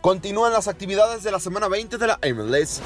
[0.00, 2.80] Continúan las actividades de la semana 20 de la MLS.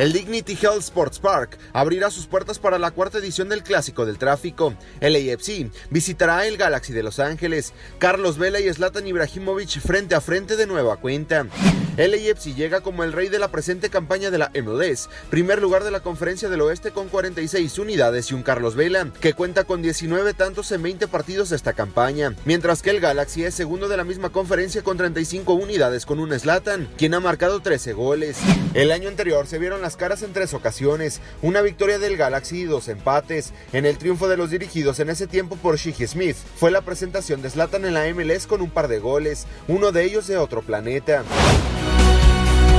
[0.00, 4.16] El Dignity Health Sports Park abrirá sus puertas para la cuarta edición del Clásico del
[4.16, 4.72] Tráfico.
[4.98, 7.74] El AFC visitará el Galaxy de Los Ángeles.
[7.98, 11.44] Carlos Vela y Zlatan Ibrahimovic frente a frente de nueva cuenta.
[11.98, 15.84] El AFC llega como el rey de la presente campaña de la MLS, primer lugar
[15.84, 19.82] de la Conferencia del Oeste con 46 unidades y un Carlos Vela, que cuenta con
[19.82, 23.98] 19 tantos en 20 partidos de esta campaña, mientras que el Galaxy es segundo de
[23.98, 28.38] la misma conferencia con 35 unidades con un Zlatan, quien ha marcado 13 goles.
[28.72, 32.64] El año anterior se vieron las caras en tres ocasiones, una victoria del Galaxy y
[32.64, 33.52] dos empates.
[33.72, 37.42] En el triunfo de los dirigidos en ese tiempo por Shiggy Smith, fue la presentación
[37.42, 40.62] de Zlatan en la MLS con un par de goles, uno de ellos de otro
[40.62, 41.24] planeta.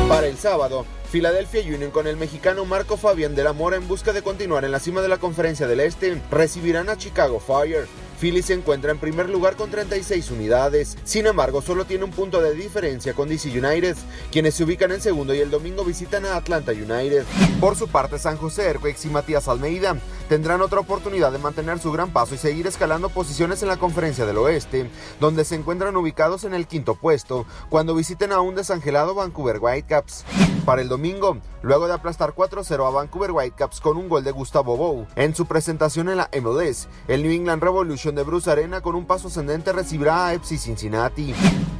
[0.07, 4.13] Para el sábado, Philadelphia Union con el mexicano Marco Fabián de la Mora en busca
[4.13, 7.87] de continuar en la cima de la conferencia del Este recibirán a Chicago Fire.
[8.21, 10.95] Philly se encuentra en primer lugar con 36 unidades.
[11.03, 13.97] Sin embargo, solo tiene un punto de diferencia con DC United,
[14.31, 17.25] quienes se ubican en segundo y el domingo visitan a Atlanta United.
[17.59, 19.97] Por su parte, San José Earthquakes y Matías Almeida
[20.29, 24.27] tendrán otra oportunidad de mantener su gran paso y seguir escalando posiciones en la conferencia
[24.27, 24.87] del oeste,
[25.19, 30.25] donde se encuentran ubicados en el quinto puesto, cuando visiten a un desangelado Vancouver Whitecaps.
[30.65, 34.77] Para el domingo, luego de aplastar 4-0 a Vancouver Whitecaps con un gol de Gustavo
[34.77, 38.93] Bou en su presentación en la MLS, el New England Revolution de Bruce Arena con
[38.93, 41.33] un paso ascendente recibirá a FC Cincinnati.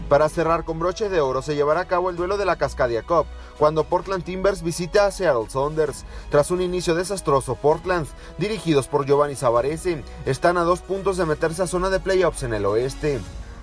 [0.09, 3.03] Para cerrar con broche de oro se llevará a cabo el duelo de la Cascadia
[3.03, 3.27] Cup,
[3.59, 6.03] cuando Portland Timbers visita a Seattle Saunders.
[6.31, 8.07] Tras un inicio desastroso, Portland,
[8.39, 12.55] dirigidos por Giovanni Savarese, están a dos puntos de meterse a zona de playoffs en
[12.55, 13.21] el oeste.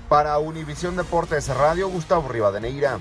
[0.08, 3.00] Para Univisión Deportes Radio, Gustavo Rivadeneira.